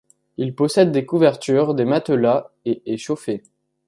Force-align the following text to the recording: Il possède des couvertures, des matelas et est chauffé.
Il 0.37 0.55
possède 0.55 0.91
des 0.91 1.05
couvertures, 1.05 1.75
des 1.75 1.85
matelas 1.85 2.49
et 2.65 2.81
est 2.91 2.97
chauffé. 2.97 3.43